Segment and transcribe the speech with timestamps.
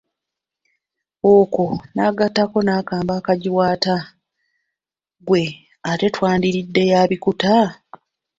[1.35, 3.95] Okwo nagattako n'akambe akagiwaata,
[5.19, 5.41] ggwe
[5.89, 7.55] ate twandiridde ya bikuta?